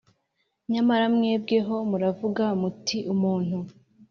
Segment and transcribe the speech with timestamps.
[0.71, 3.57] Nyamara mwebweho muravuga muti Umuntu